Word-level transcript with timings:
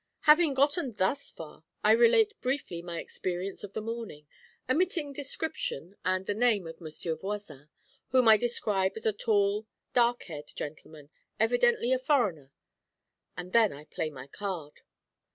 Having 0.21 0.55
gotten 0.55 0.93
thus 0.93 1.29
far, 1.29 1.63
I 1.83 1.91
relate 1.91 2.33
briefly 2.41 2.81
my 2.81 2.99
experience 2.99 3.63
of 3.63 3.73
this 3.73 3.83
morning, 3.83 4.25
omitting 4.67 5.13
description 5.13 5.95
and 6.03 6.25
the 6.25 6.33
name 6.33 6.65
of 6.65 6.81
Monsieur 6.81 7.13
Voisin, 7.15 7.69
whom 8.07 8.27
I 8.27 8.35
describe 8.37 8.93
as 8.95 9.05
a 9.05 9.13
tall 9.13 9.67
dark 9.93 10.23
haired 10.23 10.51
gentleman, 10.55 11.11
evidently 11.39 11.93
a 11.93 11.99
foreigner, 11.99 12.51
and 13.37 13.53
then 13.53 13.71
I 13.71 13.83
play 13.85 14.09
my 14.09 14.25
card. 14.25 14.81